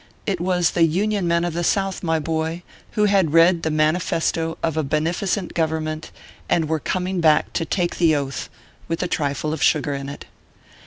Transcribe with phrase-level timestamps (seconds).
[0.25, 2.63] It was the Union men of the South, my boy,
[2.93, 6.09] who had read the manifesto of a beneficent Government,
[6.49, 8.49] and were coming back to take the Oath
[8.87, 10.25] with a trifle of sugar in it.